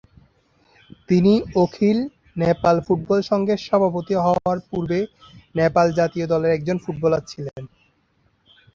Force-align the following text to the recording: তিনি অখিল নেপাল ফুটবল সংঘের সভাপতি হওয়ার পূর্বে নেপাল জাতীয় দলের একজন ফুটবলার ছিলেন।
তিনি 1.09 1.33
অখিল 1.55 1.99
নেপাল 2.35 2.75
ফুটবল 2.85 3.19
সংঘের 3.29 3.59
সভাপতি 3.67 4.13
হওয়ার 4.25 4.57
পূর্বে 4.69 4.99
নেপাল 5.55 5.87
জাতীয় 5.99 6.25
দলের 6.33 6.51
একজন 6.53 6.77
ফুটবলার 6.83 7.23
ছিলেন। 7.31 7.61